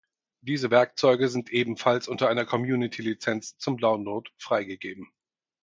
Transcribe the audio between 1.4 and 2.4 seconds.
ebenfalls unter